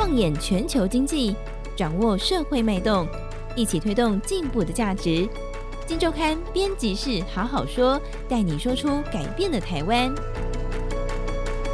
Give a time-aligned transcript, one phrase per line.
[0.00, 1.36] 放眼全球经济，
[1.76, 3.06] 掌握社会脉动，
[3.54, 5.28] 一起推动进步的价值。
[5.86, 10.10] 金周刊编辑室好好说，带你说出改变的台湾。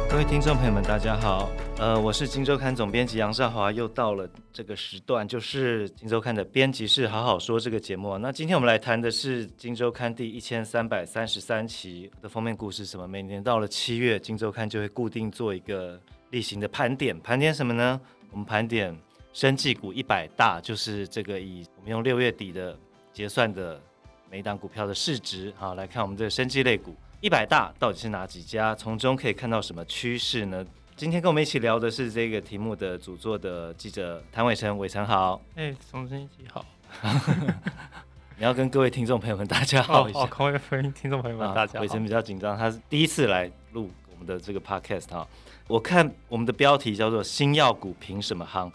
[0.09, 8.17] 各位听众朋友们，大家好，呃，我是金周刊总编辑杨少华，又到了这个时段，就是金周刊的编辑室好好说这个节目。
[8.17, 13.07] 那今天我们来谈的是金周刊第一千三百三十三期的封面故事，什么？
[13.07, 15.97] 每年到了七月，金周刊就会固定做一个
[16.31, 18.01] 例行的盘点，盘点什么呢？
[18.31, 18.95] 我们盘点
[19.33, 22.77] 生技股一百大，就是这个以我们用六月底的
[23.13, 23.81] 结算的
[24.29, 30.65] 每一档股票的市值，好来看我们这个生技类股一百大到底是哪几家，从中可以看到什么趋势呢？
[30.95, 35.39] 今天跟我们一起聊的是这个题目的主作的记者谭伟成，伟成好。
[35.55, 36.65] 哎，总编辑好。
[38.39, 40.19] 你要跟各位听众朋友们大家好一下。
[40.19, 40.59] 哦，各位
[40.91, 41.81] 听众朋友们大家好。
[41.81, 45.27] 伟成比较紧张，他是第一次来录我们的这个 podcast 哈。
[45.67, 48.71] 我看我们的标题叫做“新药股凭什么夯”，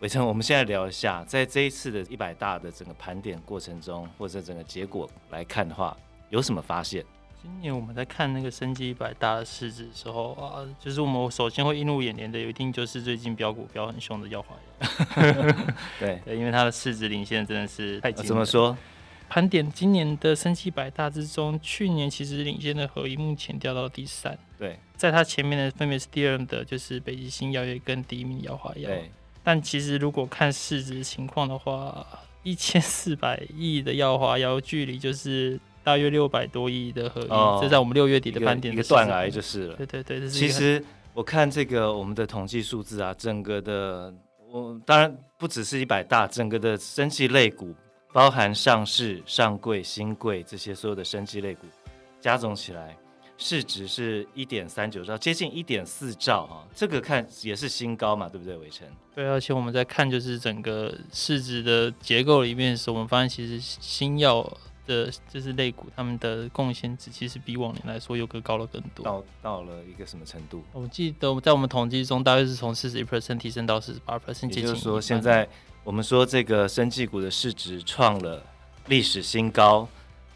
[0.00, 5.96] 伟成，我们现在聊一下，在这一次的一百大的整个盘点过程中，或者整个结果来看的话，
[6.28, 7.02] 有什么发现？
[7.40, 15.64] 今年我们在看那个升级一百大的市值的时候啊，就是我们首先会映入眼帘的，有一定就是最近标股标很凶的药华药。
[15.98, 18.12] 对对，因为它的市值领先真的是太。
[18.12, 18.76] 怎么说？
[19.30, 24.36] 盘点今年的生技百大之中，去年其实领先的合一目前掉到第三。
[24.58, 28.90] 对，在它前面的分别是第二的，就是北极星药业跟第一名药华药。
[28.90, 29.10] 对，
[29.42, 32.06] 但其实如果看市值情况的话，
[32.42, 39.76] 一千四百亿的耀华药距离就是大约六百多亿的合一，哦、这在我们六月底的盘点的一个断崖就是了。
[39.76, 44.12] 对对对，其实我看这个我们的统计数字啊，整个的
[44.50, 47.74] 我当然不只是一百大，整个的生技类股。
[48.10, 51.66] 包含上市、上柜、新柜这些所有的生技类股，
[52.22, 52.96] 加总起来
[53.38, 56.68] 市值是一点三九兆，接近一点四兆啊！
[56.74, 58.86] 这个看也是新高嘛，对不对，伟成？
[59.14, 64.42] 对，而且我们在看就是整个市值的结构里面的时候，我们发现其实新药
[64.86, 69.04] 的就是类股，他们的贡献值其实比往年来说又更高了更多。
[69.04, 70.62] 到到了一个什么程度？
[70.72, 75.48] 我记得在我们统计中，大约是从四十一 percent 提升到四十八 percent，也就是说现在。
[75.84, 78.42] 我们说这个生技股的市值创了
[78.88, 79.88] 历史新高，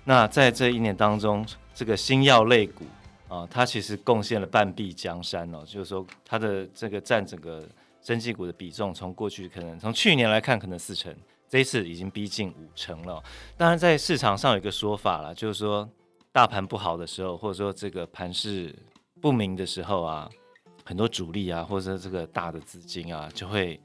[0.04, 2.86] 那在这一年当中，这个新药类股
[3.32, 7.66] 啊，它其实贡献了半壁江山哦，就是说它的这个占整个
[8.02, 11.14] 生技股的比重，从过去可能从去年来看可能四成，
[11.48, 13.22] 这一次已经逼近五成了。
[13.56, 15.88] 当然，在市场上有一个说法啦，就是说
[16.30, 18.74] 大盘不好的时候，或者说这个盘势
[19.20, 20.28] 不明的时候啊，
[20.84, 23.80] 很多主力啊，或者这个大的资金啊，就会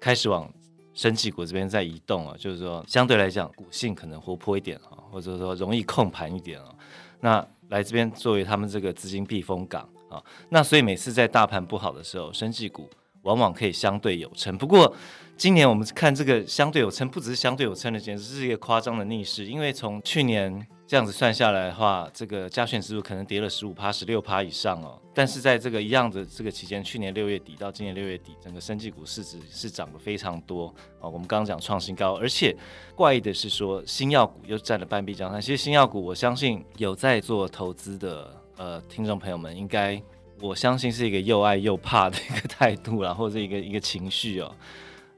[0.00, 0.50] 开始往。
[0.94, 6.74] 生技股这边在移动啊，就是说相对来讲股性可能活泼一点啊，或者说容易控盘一点啊。
[7.20, 12.88] 那来这边作为他们这个资金避风港啊，那所以每次在大盘不好的时候，生技股
[13.22, 14.56] 往往可以相对有撑。
[14.56, 14.94] 不过
[15.36, 20.66] 今年我们看这个相对有撑，不只是相对有撑的，简直是一个夸张的逆势，因为从去年。
[20.86, 24.96] 这样子算下来的话，这个加权指数可能跌了十五趴、十六趴以上哦。
[25.12, 31.10] 但是在这个一样的这个期间，去年六月底到今年六月底，整个生技股市值是涨得非常多哦。
[31.10, 32.56] 我们刚刚讲创新高，而且
[32.94, 35.40] 怪异的是说，新药股又占了半壁江山。
[35.40, 40.00] 其实新药股，我相信有在做投资的呃听众朋友们，应该
[40.40, 44.54] 我相信是一个又爱又怕的一个态度啦，或者一个一个情绪哦。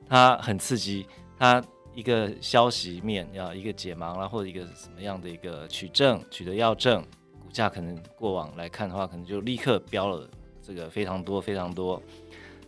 [0.08, 1.06] 它很刺激，
[1.38, 1.62] 它。
[1.98, 7.03] 一个消息面要一个解盲啦，或者一个什么样的一个取证取得要证，
[7.41, 10.31] 股价可能过往来看的话，可能就立刻飙了
[10.62, 12.00] 这个非常多非常多。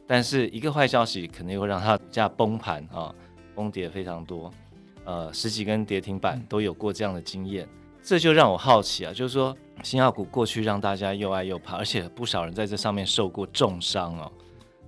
[0.04, 3.14] 但是一个坏消息可能会让它股价崩盘啊，
[3.54, 4.52] 崩跌非常多，
[5.04, 7.68] 呃，十几根跌停板都有过这样的经验。
[8.02, 14.32] 这就让我好奇啊，就是说新药股过去让大家又爱又怕，而且不少人在这上面受过重伤哦。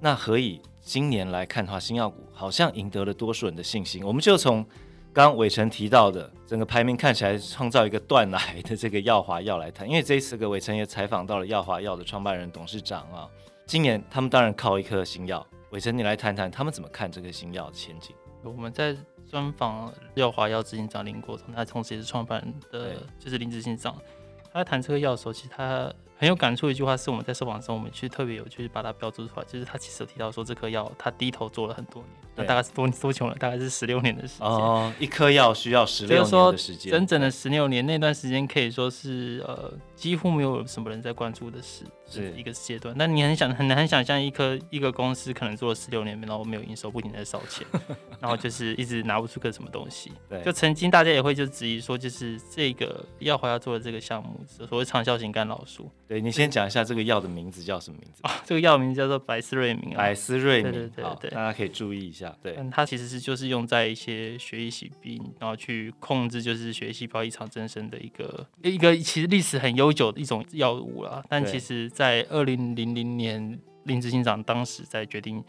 [0.01, 0.61] 那何以？
[0.83, 4.05] 今年来看的话，新药股好像赢得了多数人的信心。
[4.05, 4.65] 我们就从
[5.13, 13.29] 刚刚伟成提到的整个排名看起来创造一个断崖的这个药华药来谈，因为这一次个伟成也采访到了药华药的创办人、董事长啊。
[13.65, 18.15] 今年他们当然靠一颗新药，伟成你来谈谈他们怎么看这个新药的前景。
[18.43, 18.97] 我们在
[19.31, 23.97] 专访药华药执行长林国成，他同时也是创办人的，就是林执行长。
[24.53, 25.93] 他在谈这个药的时候，其实他。
[26.23, 33.35] 很有感触一句话是我们在受访中，我们去特别有去把它标注出来，就是他其实有提到说这颗药他低头做了很多年，那大概是多多久了？
[33.35, 34.47] 大概是十六年的时间。
[34.47, 41.85] 哦，一颗药需要十六年的时间，整整的十六年，那段时间可以说是呃几乎没有什么人在关注的事。
[42.07, 47.67] 是一个阶段，那你很想很难想象一颗一个公司可能做了十六年，然后没有营收，不停在烧钱，
[48.21, 50.13] 然后就是一直拿不出个什么东西。
[50.29, 58.21] 对，就曾经大家也会就质疑说，就是这个药华要做的这个项目，所谓长效型干扰素，对，你先讲一下这个药的名字叫什么名字？
[58.25, 59.97] 啊，这个药名叫做百思瑞明啊。
[59.97, 62.37] 百思瑞明，对对对对，大家可以注意一下。
[62.43, 71.25] 对，它其实是就是用在一些血液疾病，然后去控制就是血液细胞异常增生的一个一个其实历史很悠久的一种药物啦。
[71.31, 75.43] 但其实，在二零零零年，林执行长当时在决定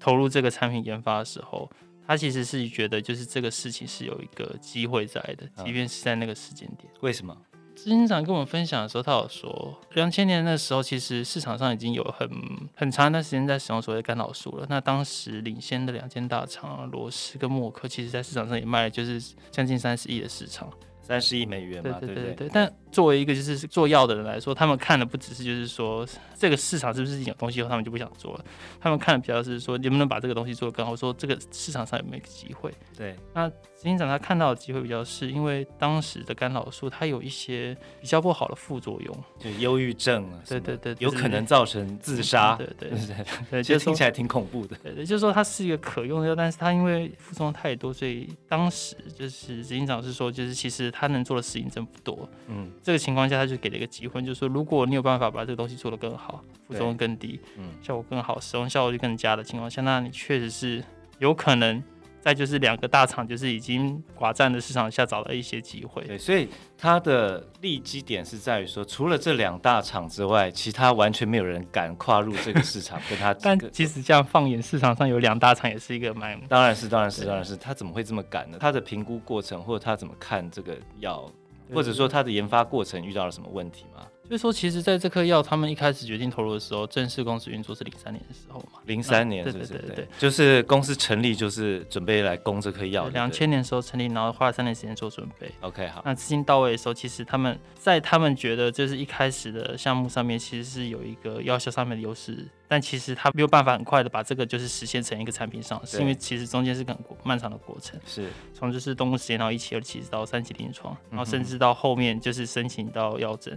[0.00, 1.70] 投入这个产品研发的时候。
[2.08, 6.88] 他其实是觉得，就是这个事情是有一个机会在的，即便是在那个时间点。
[7.00, 7.36] 为什么？
[7.76, 12.28] 执行长跟我们分享的时候，他有说，两千年那时候，其实市场上已经有很
[12.74, 14.66] 很长一段时间在使用所谓的干扰素了。
[14.68, 20.68] 那当时领先的两间大厂，罗氏跟默克，其实在市场上也卖了就是将近三十亿的市场。
[21.02, 22.50] 三十亿美元嘛，对对对对，对，对。
[22.52, 26.08] 但作为一个就是做药的人来说，他们看的不只是就是说
[26.38, 28.44] 这个市场是不是有东西后，他们就不想做了。
[28.80, 32.72] 他们看的比较是说，能不能把这个东西做得更好，说这个市场上有没有机会。
[32.96, 33.14] 对。
[33.34, 42.56] 那执行长他看到的机会比较是因为当时的干扰素它有一些比较不好的副作用，就忧郁症啊，对对对，有可能造成自杀。
[42.56, 42.98] 对对对
[43.50, 44.74] 对，其实听起来挺恐怖的。
[44.82, 51.66] 对对，就是说它是一个可用的药，但是它因为副作用太多，所以当时就是执行长是说，就是其实他能做的事情。
[51.66, 60.84] 真不多，嗯，这个情况下他就给了一个机会，就是说，如果你有办法把这个东西做得更好，副作用更低，嗯，效果更好，使用效率更佳的情况下，那你确实是
[61.18, 61.82] 有可能
[62.20, 66.00] 在就是两个大厂就是已经寡占的市场下找到一些机会。
[66.04, 66.48] 对，所以
[66.78, 73.34] 它的利基点是在于说，除了这两大厂之外，其他完全没有人敢跨入这个市场 跟他。
[73.34, 76.40] 但即使这样放眼市场上有两大厂，也是一个蛮……
[76.42, 78.58] 当然是，当然是，当然是，他怎么会这么敢呢？
[78.60, 81.28] 他的评估过程或者他怎么看这个药？
[81.74, 84.06] 或者说它的研发过程遇到了什么问题吗？
[84.28, 88.80] 就是说，其实在这颗药他们一开始决定投入的时候，正式公司运作是零三年的时候嘛。
[88.86, 89.74] 零三年是不是？
[89.74, 93.08] 对对对，对，就是公司成立就是准备来攻这颗药。
[93.08, 95.50] 两千年的时候成立，然后花了三年时间做准备。
[95.60, 96.02] OK，好。
[96.04, 107.98] 那资金到位的时候，其实他们在他们觉得就是一开始的项目上面，其实是有一个药效上面的优势，但其实他没有办法很快的把这个就是实现成一个产品上市，因为其实中间是个很漫长的过程。
[108.04, 108.28] 是。
[108.52, 113.56] 从就是动物实验，然后一期、二期到三期临床，然后甚至到后面就是申请到药证。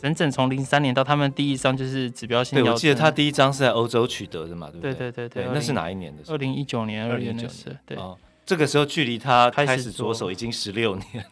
[0.00, 4.94] 整整从零三年到他们第一张就是指标性药，对，我记得他第一张是在欧洲取得的嘛，对不对？
[4.94, 6.22] 对对对对，那是哪一年的？
[6.32, 7.96] 二零一九年，二零一九年，对。
[7.96, 8.16] 哦，
[8.46, 11.24] 这个时候距离他开始着手已经十六年。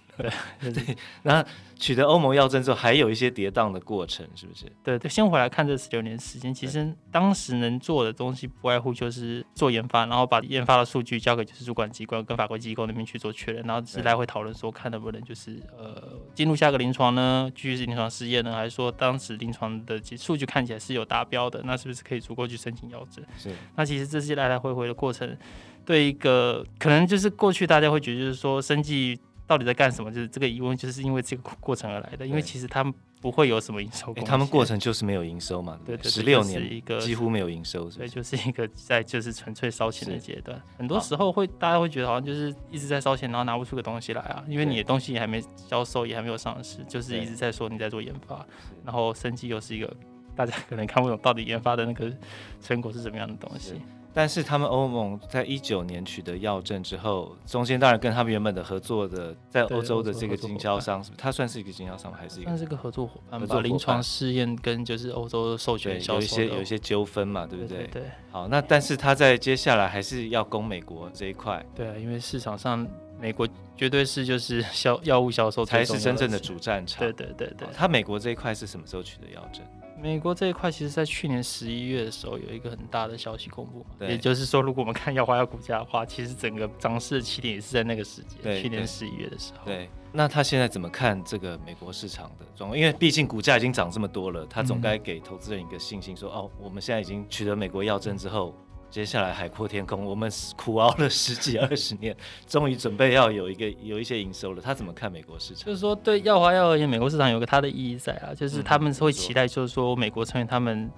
[0.60, 1.44] 对 对，那
[1.78, 4.64] 取得欧盟药证之后，还有一些跌宕的过程，是不是？
[4.82, 23.22] 对对，先回来看这十六年时间，其实当时能做的东西不外乎就是做研发，然后把研发的数据交给就是主管机关跟法规机构那边去做确认，然后只是来回讨论说看能不能就是呃进入下个临床呢，继续是临床试验呢，还是说当时临床的数据看起来是有达标的，那是不是可以足够去申请药证？
[23.36, 23.50] 是。
[23.74, 25.36] 那其实这些来来回回的过程，
[25.84, 29.20] 对一个可能就是过去大家会觉得就是说生技。
[29.46, 30.10] 到底在干什么？
[30.10, 32.26] 就是这个疑问，就是因为这个过程而来的。
[32.26, 35.78] 因为其实他们不会有什么营收，他们过程就是没有营收嘛。
[35.84, 40.60] 对对，十六年一个几乎没有营收，对，就是一个在就是纯粹烧钱的阶段。
[40.76, 44.44] 很多时候会大家会觉得好像就是一直在烧钱，然后拿不出个东西来啊。
[44.48, 48.44] 因为你的东西也还没销售，也还没有上市，就是一直在说你在做研发，
[48.84, 49.96] 然后生技又是一个
[50.34, 52.12] 大家可能看不懂到底研发的那个
[52.60, 53.74] 成果是什么样的东西。
[54.16, 61.22] 但是他们欧盟在一九年取得药证之后，中间当然跟他们原本的合作的在欧洲的这个经销商，是不是？
[61.22, 62.48] 他算是一个经销商还是一个？
[62.48, 63.38] 算是个合作伙伴。
[63.38, 67.76] 合作临床试验跟就是欧洲授权有一些有一些纠纷嘛，对不对？
[67.76, 68.10] 对，对，对。
[68.30, 71.62] 好，那但是他在接下来还是要攻美国这一块。
[71.74, 72.88] 对啊，因为市场上
[73.20, 73.46] 美国
[73.76, 77.00] 绝对是就是销药物销售才是真正的主战场。
[77.00, 77.68] 对对对对。
[77.74, 79.62] 他美国这一块是什么时候取得药证？
[79.98, 83.84] 美国这一块，其实，在去年十一月的时候，有一个很大的消息公布。
[84.00, 89.64] 也就是说，如果我们看药花药股价的话，其实整个涨势的起点也是在那个时间，去年十一月的时候。
[89.64, 92.78] 对，那他现在怎么看这个美国市场的状况？
[92.78, 98.54] 因为毕竟股价已经涨这么多了，他总该给投资人一个信心说，说、嗯、哦，我们现在已经取得美国药证之后。
[98.90, 102.16] 接下来海阔天空，我们苦熬了十几 二十年，
[102.46, 104.62] 终于准备要有一个有一些营收了。
[104.62, 105.66] 他怎么看美国市场？
[105.66, 110.90] 就是说，对耀华药而言，美国市场有个它的意义在啊，就是他们会期待，就是说美国成为他们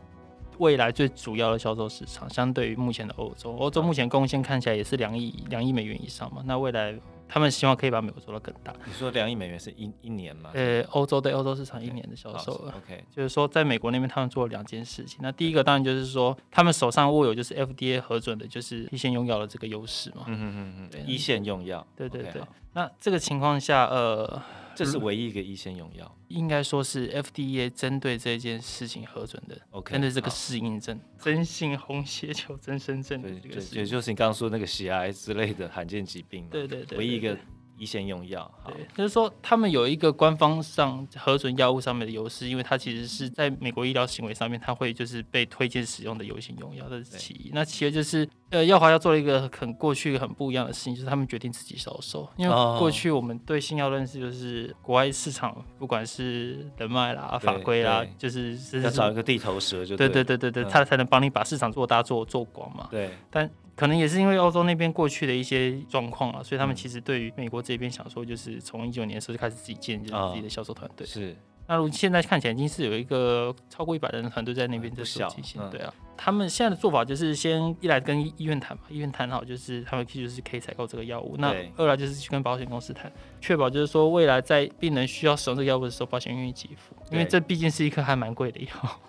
[0.58, 3.56] 未来最主要的销售市场，相对于目前的欧洲。
[3.56, 6.94] 欧洲目前贡献看起来也是两亿两亿美元以上嘛，那未来。
[7.28, 8.72] 他们希望可以把美国做到更大。
[8.86, 10.50] 你说两亿美元是一一年吗？
[10.54, 12.52] 呃，欧洲对欧洲市场一年的销售.
[12.76, 15.18] OK，就是说在美国那边，他们做了两件事情。
[15.22, 20.24] 那第一个当然就是说，他们手上握有就是 FDA 核准的，就是一线用药的这个优势嘛。
[20.26, 20.88] 嗯嗯嗯嗯。
[20.90, 21.86] 对，一线用药。
[21.94, 22.42] 对对对。
[22.72, 24.42] 那这个情况下，呃。
[24.84, 29.60] 这是唯一一个一线用药，应该说是 FDA 针对这件事情核准的。
[29.70, 33.32] OK，针对这个适应症，真性红血球增生症对，
[33.72, 36.46] 也就是你刚刚说那个血癌之类的罕见疾病。
[36.48, 37.36] 对对对，对，唯一一个
[37.78, 38.50] 一线用药。
[38.66, 47.50] 对，就是说他们有一个官方上核准药物上面的优势，因为它其实是在美国医疗行为上面，它会就是被推荐使用的优先用药，这是其一。
[47.52, 52.28] 那其二就是，呃，药华要做了一个很过去很不一样的事情，就是他们决定自己销售。
[52.36, 62.88] 因为过去我们对新药认识就是国外市场，不管是人脉啦、法规啦，就是要找一个地头蛇就对，对对对对对，他才能帮你把市场做大、做做广嘛。
[62.90, 63.48] 对，但。
[63.78, 71.06] 可能也是因为欧洲那边过去的一些状况啊，所以他们其实对于美国这边想说，就是从一九年的时候就开始自己建立自己的销售团队。
[71.06, 71.36] 是，
[71.68, 75.28] 那如现在看起来已经是有一个超过一百人的团队在那边在做。
[75.70, 81.36] 对啊，他们现在的做法就是先一来跟医院谈嘛，医院谈好就是他们就是可以采购这个药物。
[81.38, 89.00] 那二来就是去跟保险公司谈，确保就是说未来在病人需要使用这个药物的时候，保险愿意给付，因为这毕竟是一颗还蛮贵的药。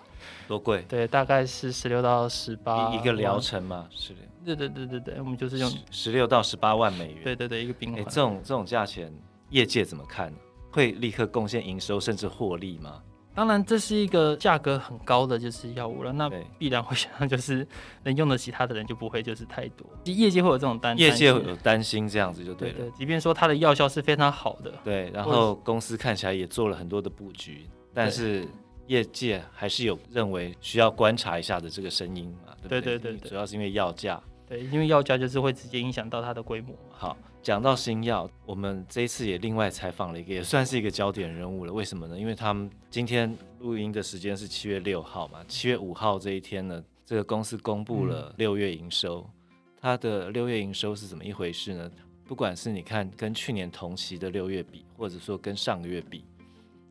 [0.50, 0.84] 多贵？
[0.89, 4.20] 对，大概是十六到十八一个疗程嘛，是的。
[4.44, 7.24] 对对对对对，我们就是用十六到十八万美元。
[7.24, 8.03] 对对对，一个病患。
[8.06, 9.13] 这种这种价钱，
[9.51, 10.34] 业界怎么看？
[10.72, 13.00] 会立刻贡献营收甚至获利吗？
[13.36, 17.65] 当然，这是一个价格很高的就是药物了，那必然会想就是
[18.03, 19.88] 能用得起它的人就不会就是太多。
[20.06, 22.77] 业界会有这种担，业界会有担心这样子就对了。
[22.77, 28.48] 对，对，即便说它的药效是非常好的，对，然后公司看起来也做了很多的布局，但是
[28.89, 32.55] 业界还是有认为需要观察一下的这个声音嘛？
[32.67, 34.19] 对对对对，主要是因为药价。
[34.48, 36.75] 对，因为药价就是会直接影响到它的规模。
[36.89, 41.72] 好，讲到新药，我们这一次也另外采访了一个，也算是一个焦点人物了。
[41.72, 42.17] 为什么呢？
[42.17, 49.19] 因为他们今天录音的时间是七月六号嘛，七月五号这一天呢，这个公司公布了六月营收。
[49.19, 51.91] 嗯、它的六月营收是怎么一回事呢？
[52.25, 56.24] 不管是你看跟去年同期的六月比，或者说跟上个月比。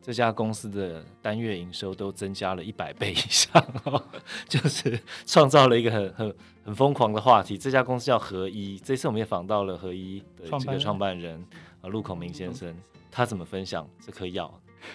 [0.01, 3.51] 这家公司的单月营收都增加了一百倍以上，
[4.47, 7.57] 就是创造了一个很很很疯狂的话题。
[7.57, 11.45] 这家公司叫合一，这次我们也访到了合一的这个创办人
[11.81, 12.75] 啊陆孔明先生，
[13.11, 14.51] 他怎么分享这颗药？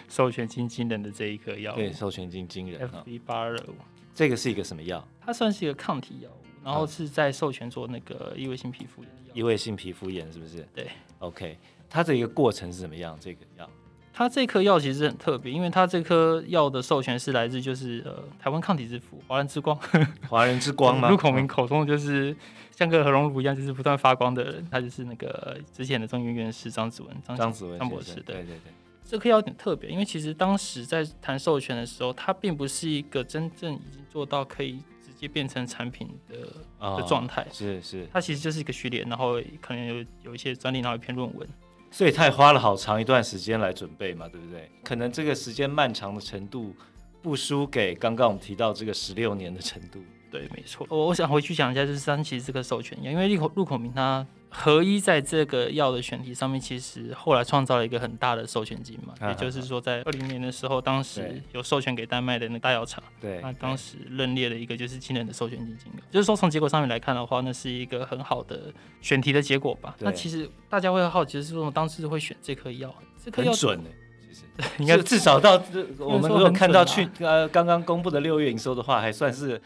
[0.08, 2.88] 授权金惊人的这一颗药，对，授权金惊人。
[2.88, 3.74] FB 八二五，
[4.14, 5.06] 这个是一个什么药？
[5.20, 9.10] 它算是一个抗体药物，然后是在授权做那个异位性皮肤炎。
[9.34, 10.66] 异位性皮肤炎是不是？
[10.74, 11.58] 对，OK，
[11.90, 13.16] 它的一个过程是怎么样？
[13.20, 13.68] 这个药？
[14.16, 19.76] 它这颗药其实很特别，因为它这颗药的授权是来自就是呃台湾抗体之父华人之光，
[20.30, 21.08] 华人之光嘛？
[21.10, 22.34] 陆孔明口中就是
[22.70, 28.14] 像个核熔炉一样，就是不断发光的人，他就是那个之前的中研院士张子文张张子文张博士。
[28.20, 28.72] 对对对，
[29.04, 36.36] 这颗药有点特别，因为其实当时在谈授权的时候，它并不是一个真正已经做到可以直接变成产品的、
[36.78, 41.48] 哦、的状态，是是，它其实就是一个序列，然后可能有有一些专利，然后一篇论文。
[41.94, 44.68] 所以他也花了好长一段时间来准备嘛，对不对？
[44.82, 46.74] 可能这个时间漫长的程度，
[47.22, 50.02] 不输给刚刚我们提到这个十六年的程度。
[50.28, 50.84] 对，没错。
[50.90, 54.26] 我我想回去讲一下，就是三其实这个授权，因为入口入口名他。
[54.56, 69.96] 合一在这个药的选题上面，其实后来创造了一个很大的授权金嘛，啊、也就是说，在二零年的时候，当时有授权给丹麦的那大药厂，对，那当时认列了一个就是惊人的授权金金额，就是说从结果上面来看的话，那是一个很好的选题的结果吧。
[69.98, 72.94] 那其实大家会好奇的是，说当时会选这颗药，
[73.24, 73.90] 这颗药准呢？
[74.20, 74.42] 其实
[74.78, 75.60] 应该至少到
[75.98, 79.60] 我们如果看到去呃刚刚公布的六月营收的话，还算是。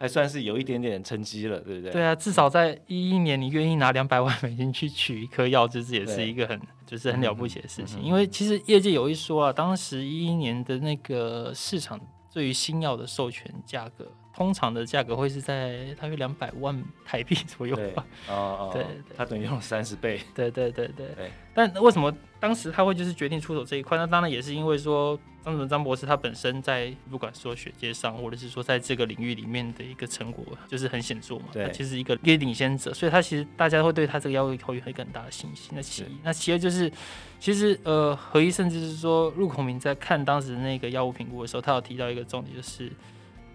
[0.00, 1.92] 还算是有一点点成绩了，对不对？
[1.92, 8.00] 对啊，至少在一一年，你愿意拿两百万美金去取一颗药，这也是一个很就是很了不起的事情。
[8.00, 12.00] 嗯、因为其实业界有一说啊，当时一一年的那个市场
[12.32, 14.10] 对于新药的授权价格。
[14.34, 18.06] 通常的价格会是在大约两百万台币左右吧。
[18.28, 20.20] 哦哦，对，他等于用了三十倍。
[20.34, 21.08] 对对对对。
[21.16, 21.30] 对。
[21.52, 23.98] 但为什么当时他会就是决定出手这一块？
[23.98, 31.46] 那当然也是因为说张主任张博士他本身在不管说学界上，或者是说在这个领域里面的一个成果就是很显著嘛。
[31.52, 31.66] 对。
[31.66, 35.72] 他其实一个业界领先者，所以他其实大家会对他这个药物会有很大的信心。
[35.74, 36.90] 那其一，那其二就是，
[37.40, 42.90] 其实呃，何一甚至是说陆孔明在看当时那个药物评估的时候，他有提到一个重点就是。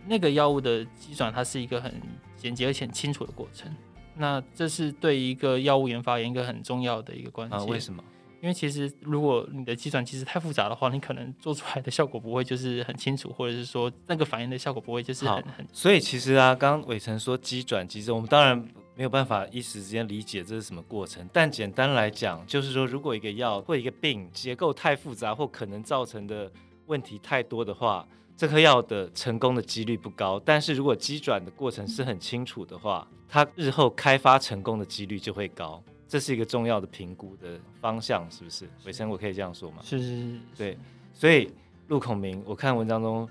[0.07, 1.93] 那个药物的机转，它是一个很
[2.37, 3.73] 简洁而且很清楚的过程。
[4.17, 7.59] 那这是对一个药物研发一个很重要的一个关键。
[7.59, 8.03] 啊，为什么？
[8.41, 15.67] 因为其实如果你的机转其实太复杂的话，你可能做出来的效果不会就是很清楚，或者是说那个反应的效果不会就是很很。
[15.73, 18.57] 所以其实啊，刚刚伟成说机转，其实我们当然
[18.95, 21.27] 没有办法一时之间理解这是什么过程。
[21.33, 26.49] 但简单来讲，就是说如果一个药或一个病结构太复杂，或可能造成的
[26.85, 28.07] 问题太多的话。
[28.37, 35.81] 这颗药的成功的几率不高，但是如果机转的过程是很清楚的话，它日后开发成功的几率就会高。
[36.07, 38.69] 这是一个重要的评估的方向，是不是？
[38.85, 39.77] 伟成，我可以这样说吗？
[39.81, 40.39] 是是是。
[40.55, 40.77] 对，
[41.13, 41.51] 所以
[41.87, 43.27] 陆孔明，我看文章中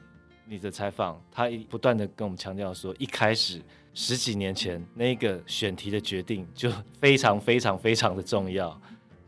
[0.46, 3.62] 你的采访，他不断的跟我们强调说，一开始
[3.94, 8.78] 十几年前那个选题的决定就非常非常非常的重要。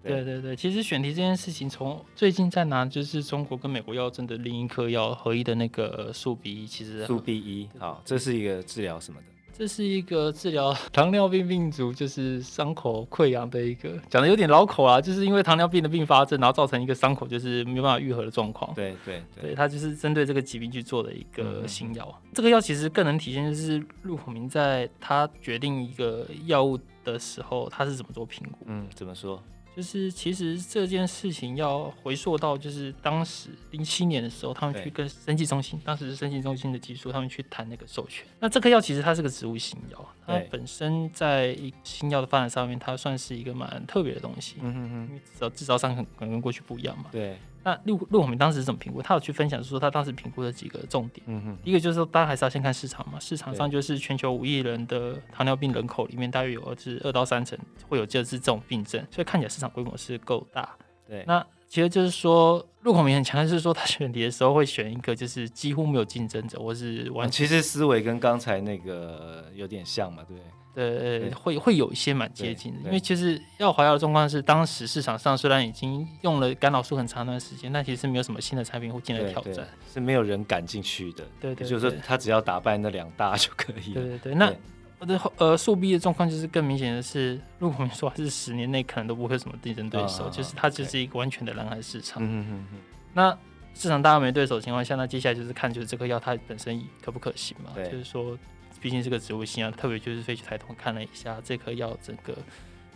[0.07, 9.27] 对对对，其实选题这件事情，从最近在拿就是中国跟美国药证的另一颗药合一的那个速 B，其实速 B 一，好，这是一个治疗什么的？
[9.59, 18.71] 这是一个治疗 糖尿病病毒，就是伤口溃疡的一个，讲的有点老口啊，就是因为糖尿病的并发症，然后造成一个伤口就是没有办法愈合的状况。
[18.75, 22.07] 对对对，对，它就是针对这个疾病去做的一个新药。
[22.23, 28.59] 嗯、这个药其实更能体现就是陆孔明在他决定一个药物的时候，他是怎么做评估？
[28.67, 29.43] 嗯，怎么说？
[29.77, 38.27] 就是其实这件事情要回溯到，就是当时零七年的时候，他们去跟生技中心，当时是生技中心的技术，他们去谈那个授权。
[38.41, 41.55] 那这颗药其实它是个植物新药，它本身在
[41.85, 44.57] 新药的发展上面，它算是一个蛮特别的东西。
[44.63, 47.11] 嗯嗯嗯，因为制造制造商可能跟过去不一样嘛。
[47.13, 47.37] 对。
[47.67, 49.03] 那陆陆孔明当时是怎么评估？
[49.03, 51.27] 他有去分享，说他当时评估的几个重点。
[51.27, 53.19] 嗯哼，一个就是说，大家还是要先看市场嘛。
[53.19, 57.59] 市场上就是全球五亿人的糖尿病人口里面，大约有二至二到三成
[57.89, 60.77] 会有这次这种病症，所以看起来市场规模是够大。
[61.09, 67.47] 对，那其实就是说，陆孔明很强，就是说他选题的时候会选一个就是几乎没有竞争者，或是完全。
[67.47, 70.37] 其实思维跟刚才那个有点像嘛，对。
[70.77, 81.25] 对，会会有一些蛮接近的，因为其实要华药的状况是，当时市场上虽然已经用了干扰素很长一段时间，但其实没有什么新的产品会进来挑战，是没有人敢进去的。
[81.41, 84.03] 对对，就是说他只要打败那两大就可以了。
[84.03, 84.53] 对对对，那
[84.99, 92.23] 我的呃速逼的状况就是更明显的是，如果我们说还是十年内可能都不会有什么竞争对手，就是它就是一个完全的蓝海市场。
[92.23, 92.79] 嗯嗯嗯。
[93.13, 93.37] 那
[93.75, 97.73] 市场大家没对手的情况下，那接下来就是看就是这个药它本身可不可行嘛？
[97.77, 98.39] 就是说。
[98.79, 102.37] 毕竟是个植物性啊，特别就是飞去台东看了一下这颗药，整个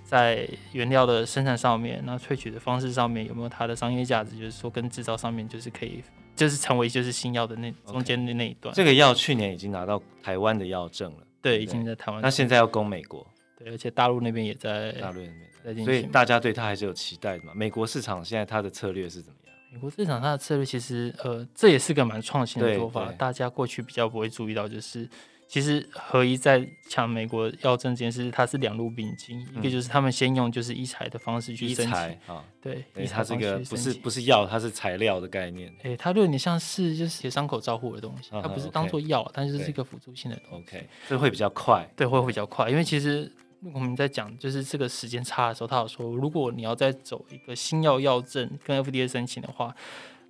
[0.05, 4.37] 在原料的生产上面，那萃取的方式上面有没有它的商业价值？
[4.37, 6.05] 就是说跟制造上面就是可以，
[6.37, 8.73] 就是成为就是新药的那中间的那一段。
[8.73, 8.77] Okay.
[8.77, 12.21] 这个药去年已经拿到台湾的药证了，对，已经在台湾。
[12.21, 13.27] 那现在要攻美国，
[13.59, 17.53] 对，而且大陆那边也在大陆那边在进行，所以大家对他还是有期待的嘛。
[17.55, 19.55] 美国市场现在它的策略是怎么样？
[19.73, 25.09] 美国市场它的策略其实呃，这也是个蛮创新的做法，大家过去比较不会注意到就是。
[25.51, 35.75] 其实合一在抢美国药证这件事，它是两路并进，嗯、一个就是他们先用就是医材的方式去申请，啊、哦，对，医材这个不是不是药，它是材料的概念。
[35.83, 40.65] 哎，它有点像是就是写伤口照护的东西，它不是当做药，嗯、但是是一个辅助性的东西。
[40.69, 43.29] OK，这会比较快，对，会比较快，因为其实
[43.75, 49.75] 我们在讲就是这个时间差的时候，他有说，如果你要再走一个新药药证跟 FDA 申请的话。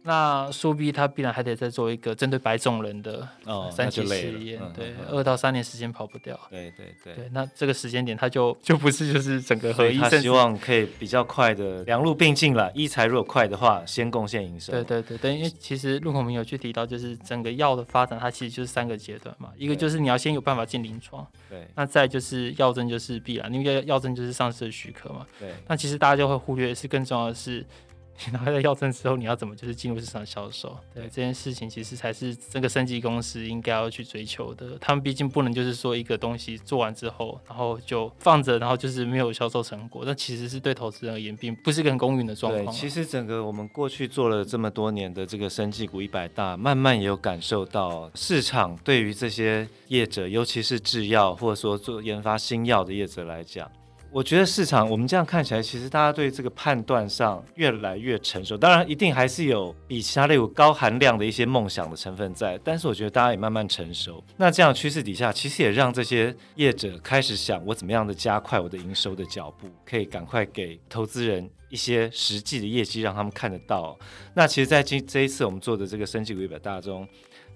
[0.02, 3.28] 那苏 B 它必然还得再做一个针对白种人的
[3.70, 6.38] 三期试验，对，二到三年时间跑不掉。
[6.48, 12.72] 对对对，对，那这个时间点它就就不是就是整个合一，他希望可以比较快的两路并进了。
[12.74, 14.72] 医材如果快的话，先贡献营收。
[14.72, 19.50] 对对对，等于其实陆孔明有去提到，就是整个药的发展，它其实就是三个阶段嘛。
[19.58, 25.26] 一个就是你要先有办法进临床，对，那再就是药证就是必然，因为药证就是上市的许可嘛。
[25.38, 27.66] 对，那其实大家就会忽略的是更重要的是。
[28.32, 30.76] 拿到药证之后，你要怎么就是进入市场销售？
[30.94, 34.76] 对，这件事情，其实才是这个升级公司应该要去追求的。
[34.80, 40.02] 他们毕竟不能就是说一个东西做完之后，然后就放着，然后就是没有销售成果。
[40.04, 42.64] 那其实是对投资人而言，并不是一个很公允的状况。
[42.66, 53.70] 对，其实整个我们过去做了这么多年的这个升级股一百大，慢慢也有感受到市场对于这些业者，尤其是制药或者说做研发新药的业者来讲。
[54.12, 58.56] 我觉得市场我们这样看起来，其实大家对这个判断上越来越成熟。
[58.56, 62.58] 当然，一定还是有比其他类股高含量的一些梦想的成分在。
[62.64, 64.22] 但是，我觉得大家也慢慢成熟。
[64.36, 73.96] 那这样趋势底下，其实也让这些业者开始想，我怎么样的加快我的营收的脚步，可以赶快给投资人一些实际的业绩，让他们看得到。
[74.34, 77.06] 那其实，在今这一次我们做的这个升级股一百大中。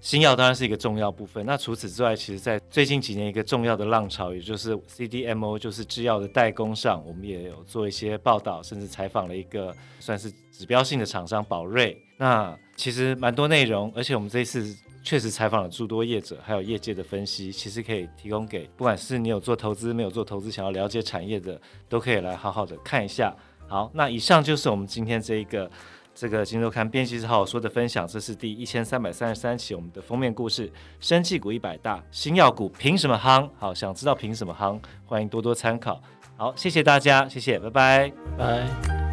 [0.05, 1.43] 新药当然是一个重要部分。
[1.47, 11.99] 那除此之外，其实，在最近几年一个重要的浪潮，也就是 CDMO，就是制药的代工上，我们也有做一些报道，甚至采访了一个算是指标性的厂商宝瑞。
[12.17, 23.35] 那其实蛮多内容，而且我们这一次确实采访了诸多业者，还有业界的分析，其实可以提供给不管是你有做投资、没有做投资，想要了解产业的，都可以来好好的看一下。
[23.67, 25.67] 好，那以上就是我们今天这一个。
[26.15, 30.71] 这个《金周刊》编辑之后说的分享，这是第一千三百三十三期我们的封面故事。
[31.01, 33.49] 生气股一百大，新药股凭什么夯？
[33.57, 34.79] 好，想知道凭什么夯？
[35.05, 36.01] 欢迎多多参考。
[36.37, 39.04] 好，谢谢大家，谢谢，拜拜，拜。